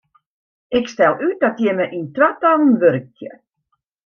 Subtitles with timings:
[0.77, 3.31] Ik stel út dat jimme yn twatallen wurkje.